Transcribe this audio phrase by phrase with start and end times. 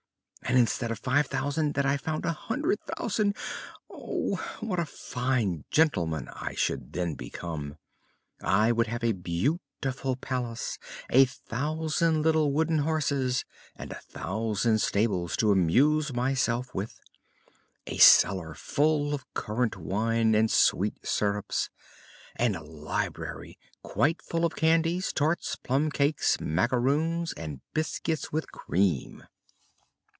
[0.43, 3.37] and instead of five thousand, that I found a hundred thousand?
[3.89, 4.35] Oh!
[4.59, 7.77] what a fine gentleman I should then become!
[8.41, 10.77] I would have a beautiful palace,
[11.09, 13.45] a thousand little wooden horses
[13.77, 16.99] and a thousand stables to amuse myself with,
[17.87, 21.69] a cellar full of currant wine and sweet syrups,
[22.35, 29.23] and a library quite full of candies, tarts, plum cakes, macaroons, and biscuits with cream."